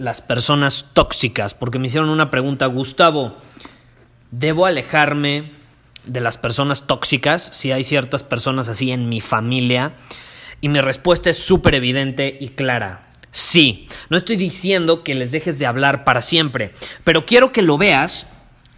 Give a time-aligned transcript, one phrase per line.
[0.00, 3.36] las personas tóxicas, porque me hicieron una pregunta, Gustavo,
[4.30, 5.52] ¿debo alejarme
[6.06, 9.92] de las personas tóxicas si hay ciertas personas así en mi familia?
[10.62, 13.08] Y mi respuesta es súper evidente y clara.
[13.30, 16.72] Sí, no estoy diciendo que les dejes de hablar para siempre,
[17.04, 18.26] pero quiero que lo veas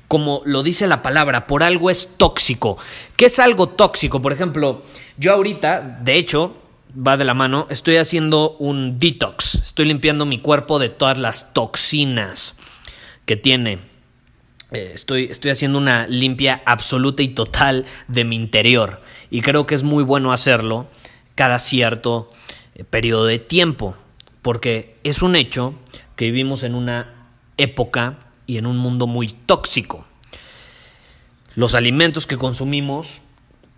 [0.08, 2.76] como lo dice la palabra, por algo es tóxico.
[3.16, 4.20] ¿Qué es algo tóxico?
[4.20, 4.82] Por ejemplo,
[5.16, 6.54] yo ahorita, de hecho,
[6.96, 11.52] va de la mano, estoy haciendo un detox, estoy limpiando mi cuerpo de todas las
[11.52, 12.54] toxinas
[13.24, 13.78] que tiene.
[14.70, 19.74] Eh, estoy, estoy haciendo una limpia absoluta y total de mi interior y creo que
[19.74, 20.86] es muy bueno hacerlo
[21.34, 22.30] cada cierto
[22.74, 23.96] eh, periodo de tiempo,
[24.40, 25.74] porque es un hecho
[26.16, 30.06] que vivimos en una época y en un mundo muy tóxico.
[31.54, 33.20] Los alimentos que consumimos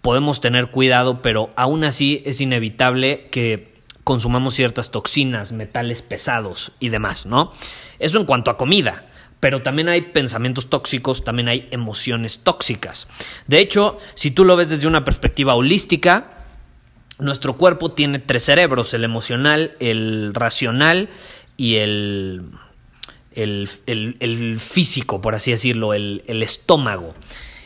[0.05, 3.73] podemos tener cuidado, pero aún así es inevitable que
[4.05, 7.53] consumamos ciertas toxinas, metales pesados y demás, ¿no?
[7.99, 9.07] Eso en cuanto a comida.
[9.41, 13.09] Pero también hay pensamientos tóxicos, también hay emociones tóxicas.
[13.47, 16.45] De hecho, si tú lo ves desde una perspectiva holística,
[17.19, 21.09] nuestro cuerpo tiene tres cerebros, el emocional, el racional
[21.57, 22.43] y el,
[23.33, 27.15] el, físico, por así decirlo, el, estómago.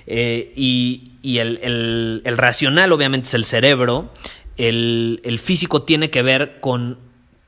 [0.07, 4.13] Eh, y, el, racional obviamente es el cerebro,
[4.57, 6.99] el, físico tiene que ver con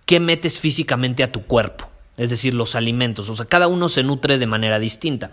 [0.06, 4.02] qué metes físicamente a tu cuerpo, es decir, los alimentos, o sea, cada uno se
[4.02, 5.30] nutre de manera distinta.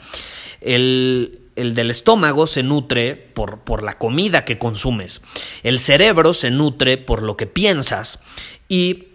[0.61, 5.21] El, del estómago se nutre por, por la comida que consumes,
[5.63, 8.21] el cerebro se nutre por lo que piensas
[8.69, 9.05] y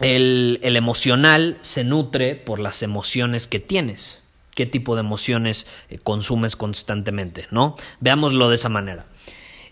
[0.00, 4.23] el, el, emocional se nutre por las emociones que tienes
[4.54, 7.76] qué tipo de emociones eh, consumes constantemente, ¿no?
[8.00, 9.06] Veámoslo de esa manera.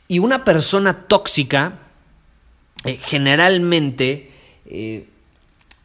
[0.09, 1.79] Y una persona tóxica
[2.85, 4.31] eh, generalmente
[4.67, 5.09] eh,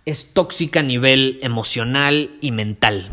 [0.05, 3.11] es tóxica a nivel emocional y mental.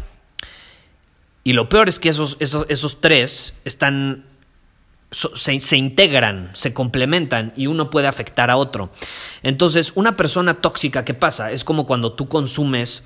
[1.43, 4.25] Y lo peor es que esos, esos, esos tres están
[5.15, 8.91] se, integran, se complementan y uno puede afectar a otro.
[9.43, 11.53] Entonces, una persona tóxica, ¿qué pasa?
[11.53, 13.05] Es como cuando tú consumes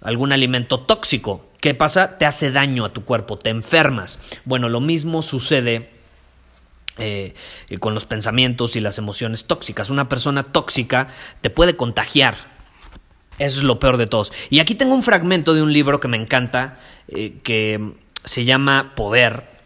[0.00, 1.46] algún alimento tóxico.
[1.60, 2.16] ¿Qué pasa?
[2.16, 4.20] Te hace daño a tu cuerpo, te enfermas.
[4.46, 5.90] Bueno, lo mismo sucede
[6.96, 7.34] eh,
[7.78, 9.90] con los pensamientos y las emociones tóxicas.
[9.90, 11.08] Una persona tóxica
[11.42, 12.36] te puede contagiar.
[13.38, 14.32] Eso es lo peor de todos.
[14.48, 16.78] Y aquí tengo un fragmento de un libro que me encanta,
[17.08, 17.92] eh, que
[18.24, 19.59] se llama Poder,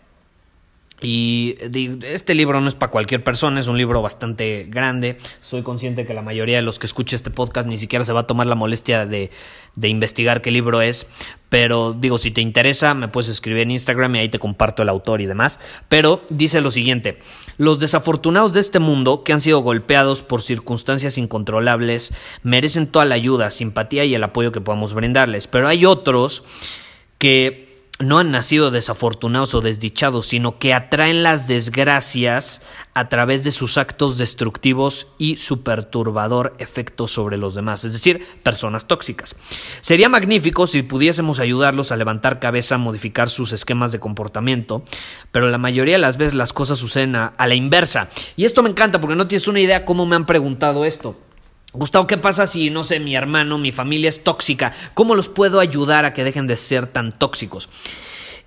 [1.03, 1.57] y
[2.03, 5.19] este libro no es para cualquier persona, es un libro bastante grande.
[5.41, 8.21] Soy consciente que la mayoría de los que escuchen este podcast ni siquiera se va
[8.21, 9.31] a tomar la molestia de,
[9.75, 11.09] de, investigar qué libro es.
[11.49, 14.89] Pero digo, si te interesa, me puedes escribir en Instagram y ahí te comparto el
[14.89, 15.59] autor y demás.
[15.89, 17.19] Pero dice lo siguiente,
[17.59, 23.17] los desafortunados de este mundo que han sido golpeados por circunstancias incontrolables merecen toda la
[23.17, 25.49] ayuda, simpatía y el apoyo que podamos brindarles.
[25.49, 26.45] Pero hay otros
[27.19, 32.61] que no han nacido desafortunados o desdichados, sino que atraen las desgracias
[32.93, 38.27] a través de sus actos destructivos y su perturbador efecto sobre los demás, es decir,
[38.43, 39.37] personas tóxicas.
[39.81, 44.83] Sería magnífico si pudiésemos ayudarlos a levantar cabeza, modificar sus esquemas de comportamiento,
[45.31, 48.09] pero la mayoría de las veces las cosas suceden a, a la inversa.
[48.37, 51.17] Y esto me encanta porque no tienes una idea cómo me han preguntado esto.
[51.77, 54.73] Gustavo, ¿qué pasa si, no sé, mi hermano, mi familia es tóxica?
[54.95, 57.69] ¿Cómo los puedo ayudar a que dejen de ser tan tóxicos?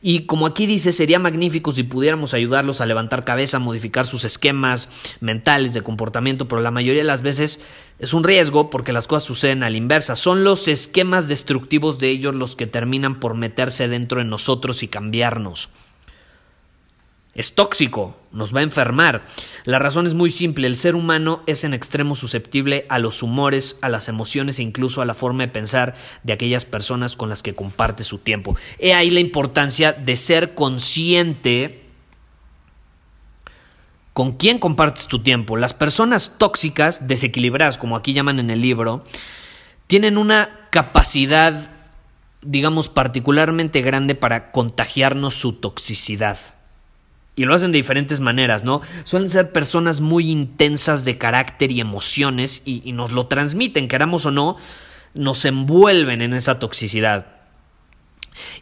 [0.02, 4.88] Y como aquí dice, sería magnífico si pudiéramos ayudarlos a levantar cabeza, modificar sus esquemas
[5.20, 7.60] mentales de comportamiento, pero la mayoría de las veces
[8.00, 10.16] es un riesgo porque las cosas suceden a la inversa.
[10.16, 14.88] Son los esquemas destructivos de ellos los que terminan por meterse dentro de nosotros y
[14.88, 15.68] cambiarnos.
[17.38, 19.24] Es tóxico, nos va a enfermar.
[19.64, 23.78] La razón es muy simple, el ser humano es en extremo susceptible a los humores,
[23.82, 25.94] a las emociones e incluso a la forma de pensar
[26.24, 28.58] de aquellas personas con las que comparte su tiempo.
[28.80, 31.84] He ahí la importancia de ser consciente
[34.14, 35.58] con quién compartes tu tiempo.
[35.58, 39.04] Las personas tóxicas, desequilibradas, como aquí llaman en el libro,
[39.86, 41.70] tienen una capacidad,
[42.42, 46.57] digamos, particularmente grande para contagiarnos su toxicidad.
[47.38, 48.82] Y lo hacen de diferentes maneras, ¿no?
[49.04, 54.32] Suelen ser personas muy intensas de carácter y emociones y, nos lo transmiten, queramos o
[54.32, 54.58] no,
[55.14, 57.28] nos envuelven en esa toxicidad.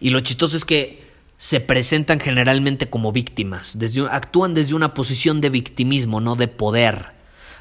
[0.02, 1.06] Y lo chistoso es que
[1.38, 7.14] se presentan generalmente como víctimas, desde, actúan desde una posición de victimismo, no de poder.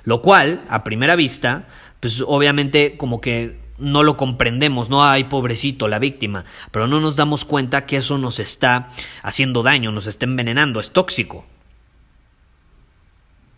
[0.03, 1.69] Lo cual, a primera vista,
[2.01, 7.17] pues obviamente como que no lo comprendemos, no hay pobrecito la víctima, pero no nos
[7.17, 8.91] damos cuenta que eso nos está
[9.23, 11.47] haciendo daño, nos está envenenando, es tóxico.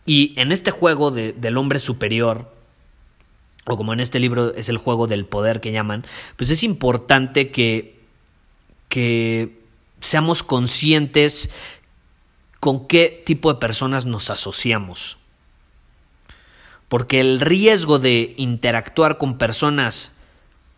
[0.06, 2.52] Y en este juego del hombre superior,
[3.66, 6.04] o como en este libro es el juego del poder que llaman,
[6.36, 7.98] pues es importante que,
[8.88, 9.60] que
[10.00, 11.50] seamos conscientes
[12.60, 15.18] con qué tipo de personas nos asociamos
[16.88, 20.12] porque el riesgo de interactuar con personas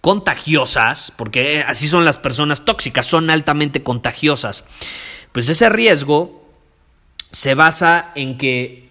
[0.01, 4.65] contagiosas, porque así son las personas tóxicas, son altamente contagiosas,
[5.33, 6.49] pues ese riesgo
[7.31, 8.89] se basa en que,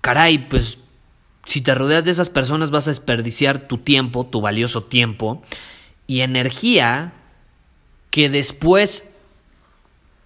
[0.00, 0.78] caray, pues
[1.44, 5.42] si te rodeas de esas personas vas a desperdiciar tu tiempo, tu valioso tiempo
[6.06, 7.12] y energía
[8.10, 9.12] que después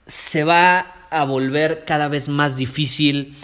[0.06, 3.38] se va a volver cada vez más difícil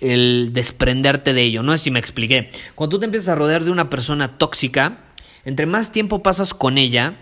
[0.00, 1.62] el desprenderte de ello.
[1.62, 2.50] No sé si me expliqué.
[2.74, 4.98] Cuando tú te empiezas a rodear de una persona tóxica,
[5.44, 7.16] entre más tiempo pasas con ella,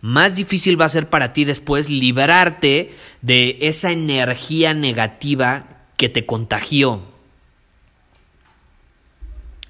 [0.00, 5.66] más difícil va a ser para ti después liberarte de esa energía negativa
[5.96, 7.02] que te contagió.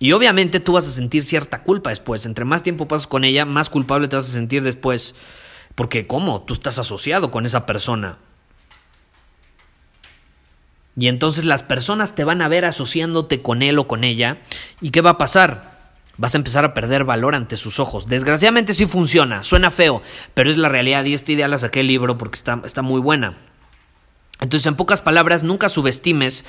[0.01, 2.25] Y obviamente tú vas a sentir cierta culpa después.
[2.25, 5.15] Entre más tiempo pasas con ella, más culpable te vas a sentir después.
[5.75, 6.43] Porque ¿cómo?
[6.43, 8.19] Tú estás asociado con esa persona.
[10.99, 14.39] Y entonces las personas te van a ver asociándote con él o con ella.
[14.81, 15.79] ¿Y qué va a pasar?
[16.17, 18.07] Vas a empezar a perder valor ante sus ojos.
[18.07, 20.03] Desgraciadamente sí funciona, suena feo,
[20.35, 23.01] pero es la realidad y esta idea la saqué el libro porque está, está muy
[23.01, 23.37] buena.
[24.41, 26.45] Entonces, en pocas palabras, nunca subestimes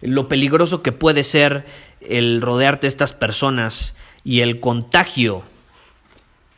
[0.00, 1.64] lo peligroso que puede ser
[2.00, 3.94] el rodearte de estas personas
[4.24, 5.44] y el contagio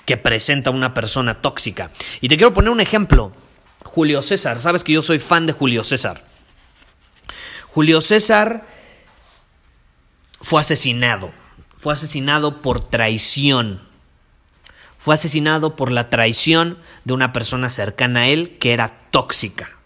[0.07, 1.91] que presenta una persona tóxica.
[2.23, 3.33] Y te quiero poner un ejemplo.
[3.83, 6.34] Julio César, sabes que yo soy fan de Julio César.
[7.75, 8.65] Julio César
[10.41, 11.33] fue asesinado.
[11.77, 13.83] Fue asesinado por traición.
[14.97, 19.77] Fue asesinado por la traición de una persona cercana a él que era tóxica.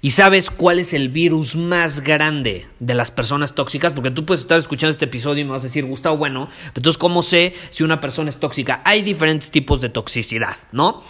[0.00, 3.92] ¿Y sabes cuál es el virus más grande de las personas tóxicas?
[3.92, 6.96] Porque tú puedes estar escuchando este episodio y me vas a decir, Gustavo, bueno, entonces,
[6.96, 8.80] ¿cómo sé si una persona es tóxica?
[8.84, 11.02] Hay diferentes tipos de toxicidad, ¿no?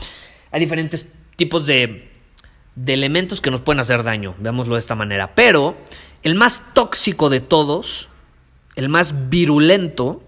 [0.53, 1.05] Hay diferentes
[1.37, 2.10] tipos de
[2.83, 5.35] de elementos que nos pueden hacer daño, veámoslo de esta manera.
[5.35, 5.77] Pero
[6.23, 8.09] el más tóxico de todos,
[8.75, 10.23] el más virulento,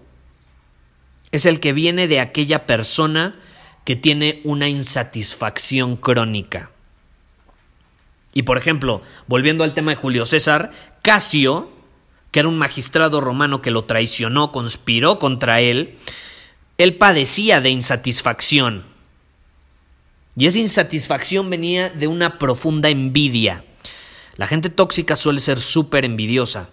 [1.31, 3.39] es el que viene de aquella persona
[3.85, 6.69] que tiene una insatisfacción crónica.
[8.33, 10.71] Y por ejemplo, volviendo al tema de Julio César,
[11.01, 11.71] Casio,
[12.31, 15.97] que era un magistrado romano que lo traicionó, conspiró contra él,
[16.77, 18.92] él padecía de insatisfacción.
[20.35, 23.63] Y esa insatisfacción venía de una profunda envidia.
[24.35, 26.69] La gente tóxica suele ser súper envidiosa.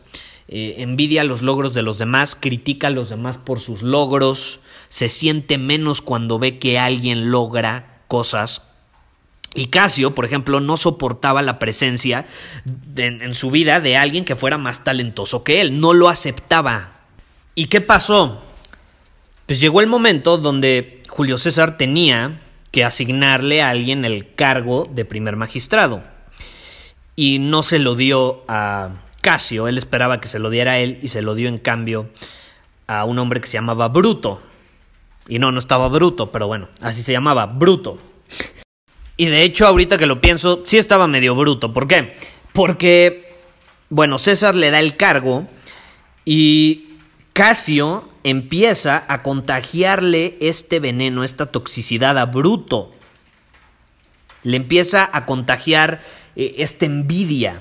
[0.49, 5.09] Eh, envidia los logros de los demás, critica a los demás por sus logros, se
[5.09, 8.63] siente menos cuando ve que alguien logra cosas.
[9.55, 12.27] Y Casio, por ejemplo, no soportaba la presencia
[12.97, 17.01] en su vida de alguien que fuera más talentoso que él, no lo aceptaba.
[17.55, 18.43] ¿Y qué pasó?
[19.47, 22.41] Pues llegó el momento donde Julio César tenía
[22.71, 26.03] que asignarle a alguien el cargo de primer magistrado.
[27.17, 30.99] Y no se lo dio a Casio, él esperaba que se lo diera a él
[31.03, 32.09] y se lo dio en cambio
[32.87, 34.41] a un hombre que se llamaba Bruto.
[35.29, 37.99] Y no, no estaba Bruto, pero bueno, así se llamaba, Bruto.
[39.21, 41.75] Y de hecho, ahorita que lo pienso, sí estaba medio bruto.
[41.75, 42.17] ¿Por qué?
[42.55, 43.31] Porque,
[43.91, 45.47] bueno, César le da el cargo
[46.25, 46.89] y
[47.35, 52.93] Casio empieza a contagiarle este veneno, esta toxicidad a Bruto.
[54.43, 56.01] Le empieza a contagiar
[56.37, 57.61] eh, esta envidia.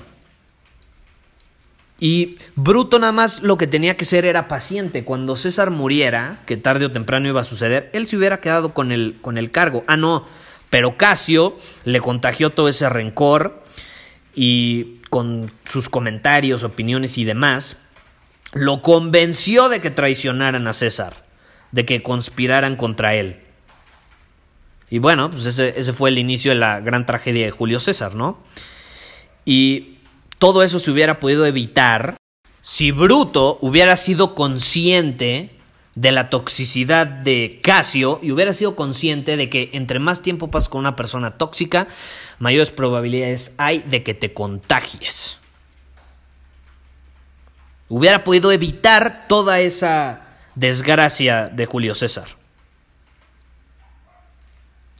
[2.00, 5.04] Y Bruto nada más lo que tenía que ser era paciente.
[5.04, 8.92] Cuando César muriera, que tarde o temprano iba a suceder, él se hubiera quedado con
[8.92, 9.84] el, con el cargo.
[9.88, 10.26] Ah, no,
[10.70, 13.64] Pero Casio le contagió todo ese rencor
[14.34, 17.78] y con sus comentarios, opiniones y demás,
[18.54, 21.26] lo convenció de que traicionaran a César,
[21.72, 23.40] de que conspiraran contra él.
[24.90, 28.16] Y bueno, pues ese, ese, fue el inicio de la gran tragedia de Julio César,
[28.16, 28.40] ¿no?
[29.46, 30.00] Y
[30.40, 32.16] todo eso se hubiera podido evitar
[32.62, 35.52] si Bruto hubiera sido consciente
[35.96, 40.70] de la toxicidad de Casio y hubiera sido consciente de que entre más tiempo pasas
[40.70, 41.88] con una persona tóxica,
[42.40, 45.39] mayores probabilidades hay de que te contagies.
[47.90, 50.22] Hubiera podido evitar toda esa
[50.56, 52.28] desgracia de Julio César.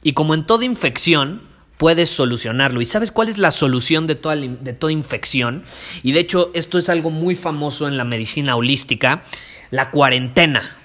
[0.02, 1.42] Y como en toda infección,
[1.76, 2.80] puedes solucionarlo.
[2.80, 5.64] ¿Y sabes cuál es la solución de toda, de toda infección?
[6.02, 9.22] Y de hecho, esto es algo muy famoso en la medicina holística,
[9.70, 10.76] la cuarentena.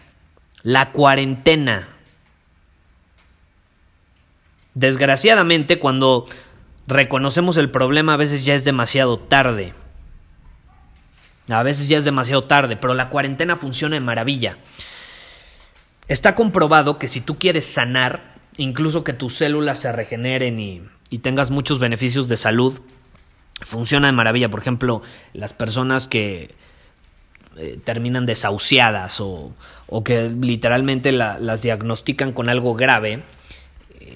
[0.64, 1.90] La cuarentena.
[4.74, 6.28] Desgraciadamente, cuando
[6.88, 9.74] reconocemos el problema, a veces ya es demasiado tarde.
[11.50, 14.58] A veces ya es demasiado tarde, pero la cuarentena funciona de maravilla.
[16.08, 20.82] Está comprobado que si tú quieres sanar, incluso que tus células se regeneren y,
[21.22, 22.82] tengas muchos beneficios de salud,
[23.62, 24.50] funciona de maravilla.
[24.50, 25.02] Por ejemplo,
[25.34, 26.54] las personas que
[27.56, 29.54] eh, terminan desahuciadas o,
[30.04, 33.24] que literalmente las diagnostican con algo grave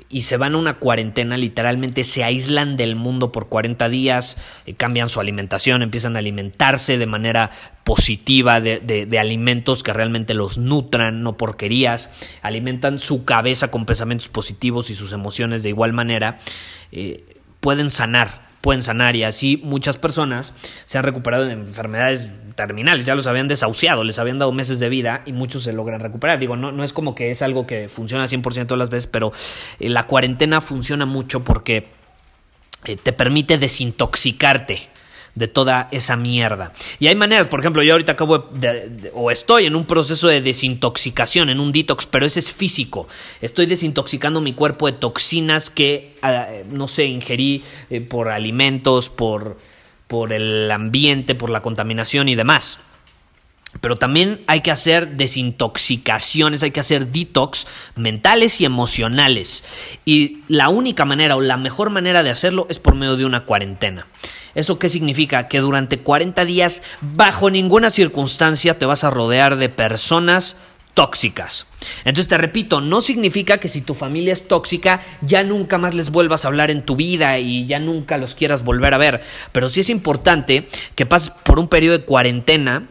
[0.10, 4.74] y se van a una cuarentena, literalmente se aíslan del mundo por 40 días, eh,
[4.74, 7.52] cambian su alimentación, empiezan a alimentarse de manera
[7.84, 12.12] positiva de, de, alimentos que realmente los nutran, no porquerías,
[12.42, 16.40] alimentan su cabeza con pensamientos positivos y sus emociones de igual manera,
[17.60, 20.54] pueden sanar pueden sanar y así muchas personas
[20.86, 24.90] se han recuperado de enfermedades terminales, ya los habían desahuciado, les habían dado meses de
[24.90, 26.40] vida y muchos se logran recuperar.
[26.40, 29.32] Digo, no, no es como que es algo que funciona 100% de las veces, pero
[29.80, 31.88] eh, la cuarentena funciona mucho porque
[32.86, 34.90] eh, te permite desintoxicarte
[35.40, 36.74] de toda esa mierda.
[37.00, 40.42] Y hay maneras, por ejemplo, yo ahorita acabo de, o estoy en un proceso de
[40.42, 43.08] desintoxicación, en un detox, pero ese es físico.
[43.40, 49.58] Estoy desintoxicando mi cuerpo de toxinas que, ah, no sé, ingerí eh, por alimentos, por,
[50.08, 52.80] por el ambiente, por la contaminación y demás.
[53.80, 57.66] Pero también hay que hacer desintoxicaciones, hay que hacer detox
[57.96, 59.64] mentales y emocionales.
[60.04, 63.46] Y la única manera o la mejor manera de hacerlo es por medio de una
[63.46, 64.08] cuarentena.
[64.56, 65.48] ¿Eso qué significa?
[65.48, 70.56] Que durante 40 días, bajo ninguna circunstancia, te vas a rodear de personas
[70.94, 71.66] tóxicas.
[72.04, 76.10] Entonces te repito, no significa que si tu familia es tóxica ya nunca más les
[76.10, 79.22] vuelvas a hablar en tu vida y ya nunca los quieras volver a ver,
[79.54, 82.88] pero sí es importante que pases por un periodo de cuarentena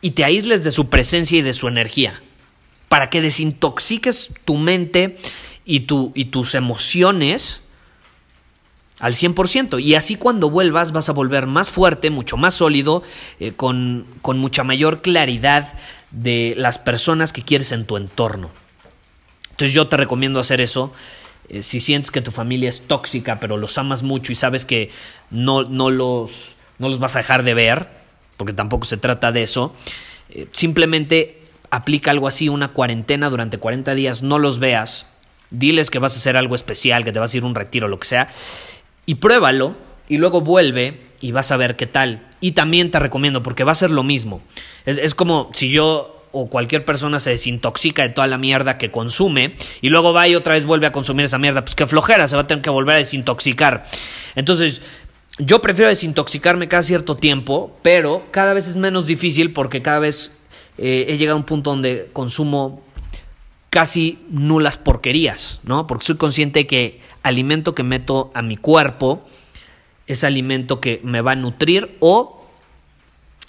[0.00, 2.22] y te aísles de su presencia y de su energía,
[2.88, 5.18] para que desintoxiques tu mente
[5.64, 7.62] y, tu, y tus emociones
[9.00, 9.82] al 100%.
[9.82, 13.02] Y así cuando vuelvas vas a volver más fuerte, mucho más sólido,
[13.40, 15.74] eh, con, con mucha mayor claridad
[16.10, 18.50] de las personas que quieres en tu entorno.
[19.50, 20.92] Entonces yo te recomiendo hacer eso.
[21.48, 24.90] Eh, si sientes que tu familia es tóxica, pero los amas mucho y sabes que
[25.30, 27.88] no, no, los, no los vas a dejar de ver,
[28.36, 29.74] porque tampoco se trata de eso,
[30.30, 35.06] eh, simplemente aplica algo así, una cuarentena durante 40 días, no los veas,
[35.50, 37.88] diles que vas a hacer algo especial, que te vas a ir a un retiro,
[37.88, 38.28] lo que sea,
[39.08, 39.74] y pruébalo
[40.06, 42.28] y luego vuelve y vas a ver qué tal.
[42.42, 44.42] Y también te recomiendo, porque va a ser lo mismo.
[44.84, 49.56] Es, como si yo o cualquier persona se desintoxica de toda la mierda que consume
[49.80, 52.36] y luego va y otra vez vuelve a consumir esa mierda, pues qué flojera, se
[52.36, 53.86] va a tener que volver a desintoxicar.
[54.36, 54.82] Entonces,
[55.38, 60.32] yo prefiero desintoxicarme cada cierto tiempo, pero cada vez es menos difícil porque cada vez
[60.76, 62.84] eh, he llegado a un punto donde consumo
[63.70, 65.86] casi nulas porquerías, ¿no?
[65.86, 69.26] Porque soy consciente que alimento que meto a mi cuerpo
[70.06, 72.46] es alimento que me va a nutrir o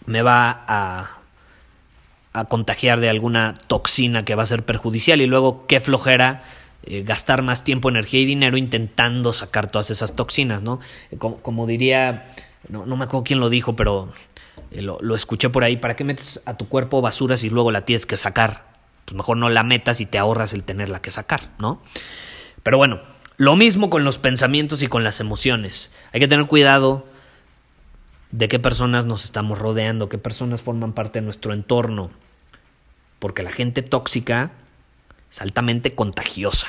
[0.05, 1.19] me va a,
[2.33, 6.43] a contagiar de alguna toxina que va a ser perjudicial y luego qué flojera
[6.83, 10.79] eh, gastar más tiempo, energía y dinero intentando sacar todas esas toxinas, ¿no?
[11.11, 12.33] Eh, como, diría,
[12.69, 14.13] no, me acuerdo quién lo dijo, pero
[14.71, 17.71] eh, lo, lo, escuché por ahí, ¿para qué metes a tu cuerpo basuras y luego
[17.71, 18.68] la tienes que sacar?
[19.09, 21.81] Pues mejor no la metas y te ahorras el tenerla que sacar, ¿no?
[22.61, 23.01] Pero bueno,
[23.37, 25.89] lo mismo con los pensamientos y con las emociones.
[26.13, 27.07] Hay que tener cuidado
[28.29, 32.11] de qué personas nos estamos rodeando, qué personas forman parte de nuestro entorno.
[33.17, 34.51] Porque la gente tóxica
[35.31, 36.67] es altamente contagiosa.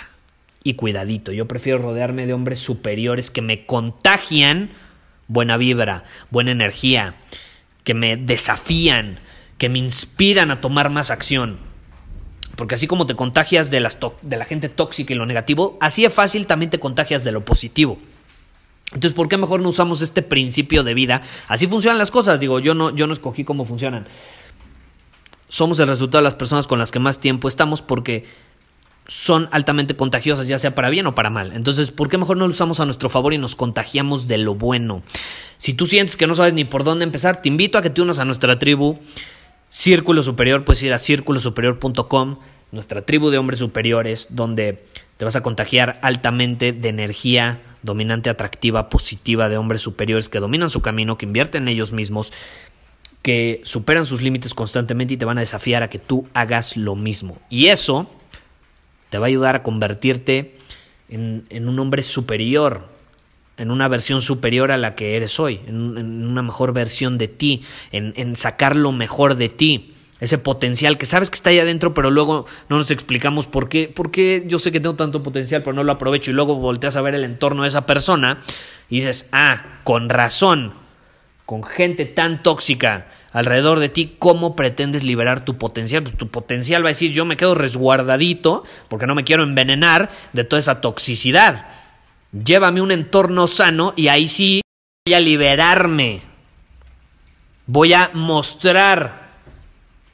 [0.64, 4.70] Y cuidadito, yo prefiero rodearme de hombres superiores que me contagian
[5.28, 7.16] buena vibra, buena energía,
[7.84, 9.18] que me desafían,
[9.58, 11.68] que me inspiran a tomar más acción
[12.60, 16.04] Porque así como te contagias de, las de la gente tóxica y lo negativo, así
[16.04, 17.96] es fácil también te contagias de lo positivo.
[18.92, 21.22] Entonces, ¿por qué mejor no usamos este principio de vida?
[21.48, 22.38] Así funcionan las cosas.
[22.38, 24.06] Digo, yo no, yo no escogí cómo funcionan.
[25.48, 28.26] Somos el resultado de las personas con las que más tiempo estamos porque
[29.08, 31.52] son altamente contagiosas, ya sea para bien o para mal.
[31.54, 34.54] Entonces, ¿por qué mejor no lo usamos a nuestro favor y nos contagiamos de lo
[34.54, 35.02] bueno?
[35.56, 38.02] Si tú sientes que no sabes ni por dónde empezar, te invito a que te
[38.02, 38.98] unas a nuestra tribu
[39.70, 40.64] Círculo Superior.
[40.64, 42.36] Puedes ir a círculosuperior.com,
[42.72, 44.84] nuestra tribu de hombres superiores, donde
[45.16, 50.70] te vas a contagiar altamente de energía dominante, atractiva, positiva de hombres superiores que dominan
[50.70, 52.32] su camino, que invierten en ellos mismos,
[53.22, 56.96] que superan sus límites constantemente y te van a desafiar a que tú hagas lo
[56.96, 57.38] mismo.
[57.48, 58.10] Y eso
[59.08, 60.56] te va a ayudar a convertirte
[61.08, 62.88] en, un hombre superior,
[63.60, 67.62] en una versión superior a la que eres hoy, en, una mejor versión de ti,
[67.92, 72.10] en, sacar lo mejor de ti, ese potencial que sabes que está ahí adentro, pero
[72.10, 75.74] luego no nos explicamos por qué, por qué yo sé que tengo tanto potencial, pero
[75.74, 78.42] no lo aprovecho y luego volteas a ver el entorno de esa persona
[78.88, 80.72] y dices, ah, con razón,
[81.46, 86.02] con gente tan tóxica, alrededor de ti, ¿cómo pretendes liberar tu potencial?
[86.02, 90.10] Pues tu potencial va a decir, yo me quedo resguardadito porque no me quiero envenenar
[90.32, 91.66] de toda esa toxicidad.
[92.32, 94.62] Llévame un entorno sano y ahí sí
[95.06, 96.22] voy a liberarme.
[97.66, 99.30] Voy a mostrar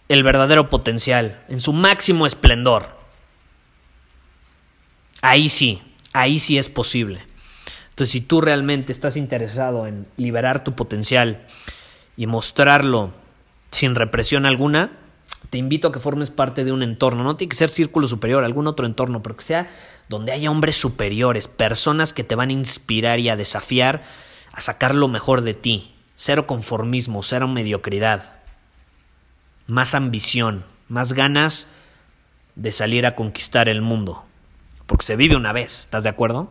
[0.08, 2.96] el verdadero potencial en su máximo esplendor.
[5.22, 5.82] Ahí sí,
[6.12, 7.20] ahí sí es posible.
[7.90, 11.46] Entonces, si tú realmente estás interesado en liberar tu potencial,
[12.16, 13.12] y mostrarlo
[13.70, 14.90] sin represión alguna,
[15.50, 17.24] te invito a que formes parte de un entorno.
[17.24, 19.70] No tiene que ser círculo superior, algún otro entorno, pero que sea
[20.08, 24.02] donde haya hombres superiores, personas que te van a inspirar y a desafiar
[24.52, 25.92] a sacar lo mejor de ti.
[26.16, 28.32] Cero conformismo, cero mediocridad.
[29.66, 31.68] Más ambición, más ganas
[32.54, 34.24] de salir a conquistar el mundo.
[34.86, 36.50] Porque se vive una vez, ¿estás de acuerdo?